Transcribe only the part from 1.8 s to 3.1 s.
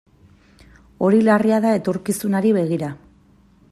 etorkizunari begira.